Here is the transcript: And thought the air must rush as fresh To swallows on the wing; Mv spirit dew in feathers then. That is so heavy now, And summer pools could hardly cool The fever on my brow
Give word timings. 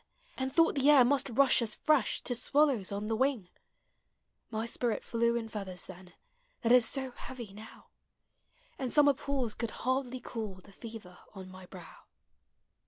And 0.35 0.51
thought 0.51 0.73
the 0.73 0.89
air 0.89 1.05
must 1.05 1.29
rush 1.29 1.61
as 1.61 1.75
fresh 1.75 2.21
To 2.21 2.33
swallows 2.33 2.91
on 2.91 3.05
the 3.05 3.15
wing; 3.15 3.49
Mv 4.51 4.67
spirit 4.67 5.05
dew 5.11 5.35
in 5.35 5.47
feathers 5.47 5.85
then. 5.85 6.13
That 6.63 6.71
is 6.71 6.89
so 6.89 7.11
heavy 7.11 7.53
now, 7.53 7.89
And 8.79 8.91
summer 8.91 9.13
pools 9.13 9.53
could 9.53 9.69
hardly 9.85 10.19
cool 10.19 10.55
The 10.55 10.71
fever 10.71 11.19
on 11.35 11.51
my 11.51 11.67
brow 11.67 12.05